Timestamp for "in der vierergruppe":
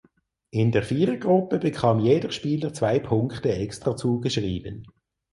0.49-1.59